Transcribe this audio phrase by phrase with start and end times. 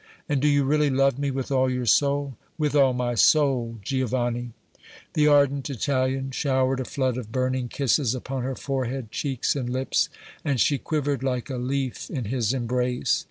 [0.27, 4.49] "And do you really love me with all your soul?" "With all my soul, Giovanni!"
[5.13, 10.09] The ardent Italian showered a flood of burning kisses upon her forehead, cheeks and lips,
[10.43, 13.19] and she quivered like a leaf in his embrace.